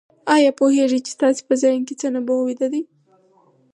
[0.35, 2.81] آيا پوهېږئ چې ستاسې په ذهن کې څه نبوغ ويده دی؟